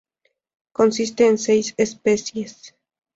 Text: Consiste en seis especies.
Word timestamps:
Consiste 0.71 1.27
en 1.27 1.37
seis 1.37 1.75
especies. 1.77 2.73